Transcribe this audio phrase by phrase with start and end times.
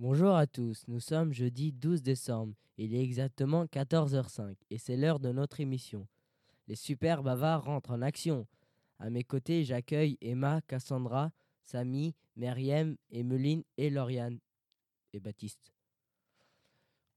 [0.00, 5.18] Bonjour à tous, nous sommes jeudi 12 décembre, il est exactement 14h05 et c'est l'heure
[5.18, 6.06] de notre émission.
[6.66, 8.46] Les super bavards rentrent en action.
[8.98, 11.30] À mes côtés, j'accueille Emma, Cassandra,
[11.68, 14.38] Samy, Meriem, Emeline et Lauriane
[15.12, 15.70] et Baptiste.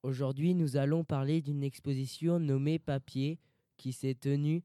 [0.04, 3.40] Aujourd'hui, nous allons parler d'une exposition nommée Papier
[3.78, 4.62] qui s'est tenue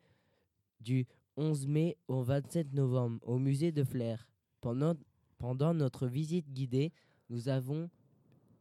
[0.81, 4.29] du 11 mai au 27 novembre au musée de Flers.
[4.61, 4.97] Pendant,
[5.39, 6.93] pendant notre visite guidée,
[7.31, 7.89] nous avons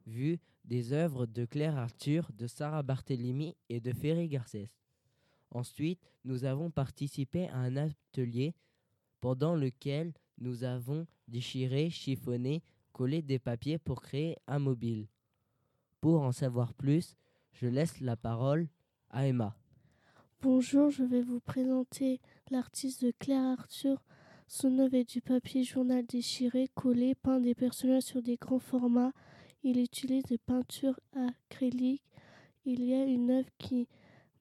[0.05, 4.70] vu des œuvres de Claire Arthur, de Sarah Barthélemy et de Ferry Garcès.
[5.50, 8.54] Ensuite, nous avons participé à un atelier
[9.21, 15.08] pendant lequel nous avons déchiré, chiffonné, collé des papiers pour créer un mobile.
[16.02, 17.16] Pour en savoir plus,
[17.54, 18.68] je laisse la parole
[19.10, 19.58] à Emma.
[20.42, 22.20] Bonjour, je vais vous présenter
[22.52, 24.04] l'artiste de Claire Arthur.
[24.48, 29.14] Son œuvre est du papier journal déchiré, collé, peint des personnages sur des grands formats.
[29.64, 32.04] Il utilise des peintures acryliques.
[32.66, 33.88] Il y a une œuvre qui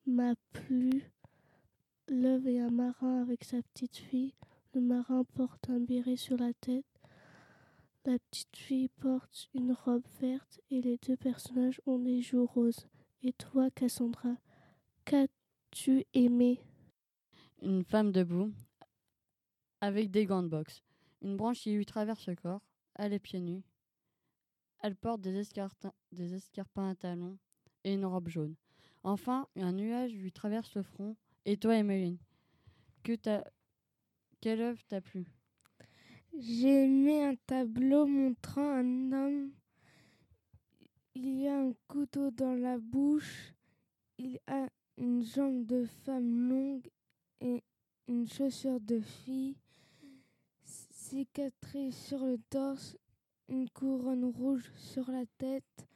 [0.07, 1.11] m'a plu.
[2.09, 4.35] L'œuvre est un marin avec sa petite fille.
[4.75, 6.85] Le marin porte un béret sur la tête.
[8.05, 12.89] La petite fille porte une robe verte et les deux personnages ont des joues roses.
[13.23, 14.35] Et toi, Cassandra,
[15.05, 16.61] qu'as-tu aimé?
[17.63, 18.53] Une femme debout,
[19.81, 20.83] avec des gants de boxe.
[21.23, 22.63] Une branche qui lui traverse le corps.
[22.97, 23.63] Elle est pieds nus.
[24.81, 27.39] Elle porte des, escarpins, des escarpins à talons
[27.85, 28.57] et une robe jaune.
[29.05, 31.17] Enfin, un nuage lui traverse le front.
[31.45, 32.19] Et toi, Emeline,
[33.05, 33.15] que.
[34.45, 35.25] Quelle œuvre t'a plu?
[36.39, 39.53] J'ai aimé un tableau montrant un homme.
[41.15, 43.55] Il y a un couteau dans la bouche.
[44.19, 44.69] Il a
[44.99, 46.87] une jambe de femme longue
[47.41, 47.63] et
[48.07, 49.57] une chaussure de fille.
[50.63, 52.99] Cicatrice sur le torse,
[53.49, 55.89] une couronne rouge sur la tête,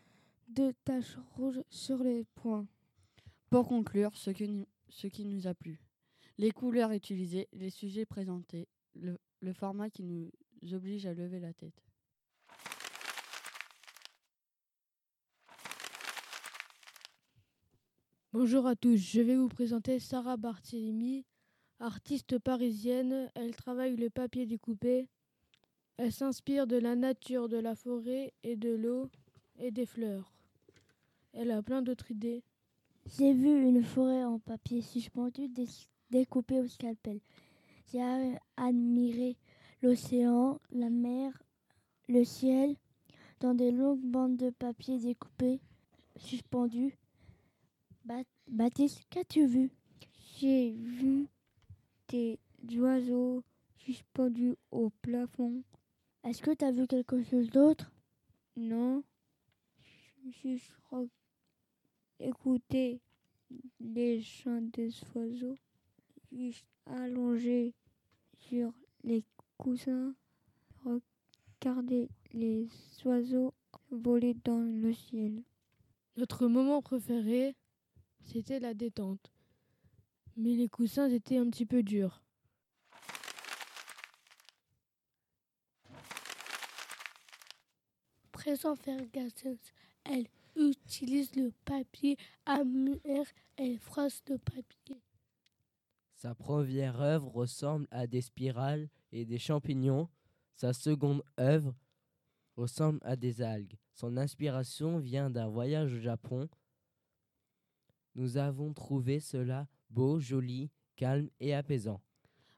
[0.48, 2.66] deux taches rouges sur les poings.
[3.50, 4.44] Pour conclure, ce, que
[4.88, 5.78] ce qui nous a plu.
[6.38, 10.30] Les couleurs utilisées, les sujets présentés, le, le format qui nous
[10.72, 11.82] oblige à lever la tête.
[18.32, 21.24] Bonjour à tous, je vais vous présenter Sarah Barthélemy,
[21.80, 23.30] artiste parisienne.
[23.34, 25.08] Elle travaille le papier découpé.
[25.96, 29.10] Elle s'inspire de la nature, de la forêt et de l'eau
[29.58, 30.32] et des fleurs.
[31.32, 32.44] Elle a plein d'autres idées.
[33.06, 35.66] J'ai vu une forêt en papier suspendu dé-
[36.10, 37.20] découpé au scalpel.
[37.92, 38.02] J'ai
[38.56, 39.36] admiré
[39.82, 41.32] l'océan, la mer,
[42.08, 42.76] le ciel
[43.40, 45.60] dans des longues bandes de papier découpées
[46.16, 46.96] suspendues.
[48.04, 49.70] Ba- Baptiste, qu'as-tu vu?
[50.38, 51.28] J'ai vu
[52.08, 52.38] des
[52.76, 53.42] oiseaux
[53.76, 55.62] suspendus au plafond.
[56.24, 57.90] Est-ce que tu as vu quelque chose d'autre?
[58.56, 59.02] Non,
[60.90, 61.08] re-
[62.18, 63.00] écouter
[63.80, 65.56] les chants des oiseaux,
[66.32, 67.74] juste allongé
[68.48, 68.72] sur
[69.04, 69.24] les
[69.56, 70.14] coussins,
[71.60, 72.68] regarder les
[73.04, 73.54] oiseaux
[73.90, 75.42] voler dans le ciel.
[76.16, 77.54] Notre moment préféré,
[78.24, 79.32] c'était la détente.
[80.36, 82.22] Mais les coussins étaient un petit peu durs.
[88.32, 89.58] Présent Ferguson,
[90.04, 92.16] elle utilise le papier
[92.46, 93.26] amer.
[93.56, 95.02] Elle froisse le papier.
[96.18, 100.08] Sa première œuvre ressemble à des spirales et des champignons.
[100.56, 101.72] Sa seconde œuvre
[102.56, 103.78] ressemble à des algues.
[103.92, 106.48] Son inspiration vient d'un voyage au Japon.
[108.16, 112.00] Nous avons trouvé cela beau, joli, calme et apaisant.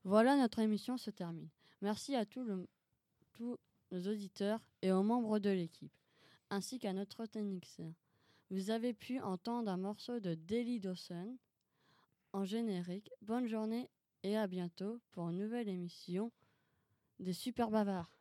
[0.04, 1.50] Voilà, notre émission se termine.
[1.82, 2.46] Merci à tous,
[3.38, 3.58] nos
[3.92, 5.92] auditeurs et aux membres de l'équipe,
[6.48, 7.92] ainsi qu'à notre technicien.
[8.48, 11.36] Vous avez pu entendre un morceau de Daily Dawson
[12.33, 13.11] en générique.
[13.21, 13.89] Bonne journée
[14.23, 16.31] et à bientôt pour une nouvelle émission
[17.19, 18.11] des Super Bavards.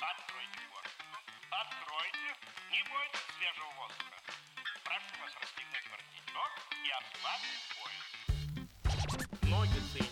[0.00, 1.16] Откройте форточку.
[1.50, 2.30] Откройте.
[2.70, 4.18] Не бойтесь свежего воздуха.
[4.84, 6.52] Прошу вас расстегнуть воротничок
[6.84, 8.04] и ослабить пояс.
[9.48, 10.07] Ноги соедините.